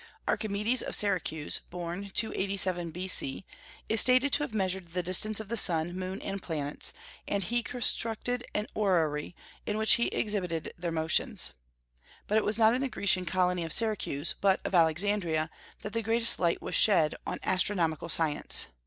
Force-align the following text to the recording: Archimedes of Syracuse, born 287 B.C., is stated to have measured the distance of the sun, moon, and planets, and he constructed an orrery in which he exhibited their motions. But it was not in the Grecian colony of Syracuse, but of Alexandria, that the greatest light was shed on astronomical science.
Archimedes 0.27 0.81
of 0.81 0.95
Syracuse, 0.95 1.61
born 1.69 2.09
287 2.15 2.89
B.C., 2.89 3.45
is 3.87 4.01
stated 4.01 4.33
to 4.33 4.41
have 4.41 4.51
measured 4.51 4.93
the 4.93 5.03
distance 5.03 5.39
of 5.39 5.47
the 5.47 5.55
sun, 5.55 5.93
moon, 5.93 6.19
and 6.23 6.41
planets, 6.41 6.91
and 7.27 7.43
he 7.43 7.61
constructed 7.61 8.43
an 8.55 8.65
orrery 8.73 9.35
in 9.67 9.77
which 9.77 9.93
he 10.01 10.07
exhibited 10.07 10.73
their 10.75 10.91
motions. 10.91 11.51
But 12.25 12.39
it 12.39 12.43
was 12.43 12.57
not 12.57 12.73
in 12.73 12.81
the 12.81 12.89
Grecian 12.89 13.27
colony 13.27 13.63
of 13.63 13.71
Syracuse, 13.71 14.33
but 14.33 14.59
of 14.65 14.73
Alexandria, 14.73 15.51
that 15.83 15.93
the 15.93 16.01
greatest 16.01 16.39
light 16.39 16.63
was 16.63 16.73
shed 16.73 17.13
on 17.27 17.37
astronomical 17.43 18.09
science. 18.09 18.65